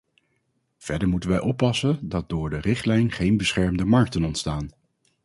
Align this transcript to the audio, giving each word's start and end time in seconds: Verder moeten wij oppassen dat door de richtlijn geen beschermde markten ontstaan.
Verder 0.77 1.07
moeten 1.07 1.29
wij 1.29 1.39
oppassen 1.39 2.09
dat 2.09 2.29
door 2.29 2.49
de 2.49 2.57
richtlijn 2.57 3.11
geen 3.11 3.37
beschermde 3.37 3.85
markten 3.85 4.23
ontstaan. 4.23 4.69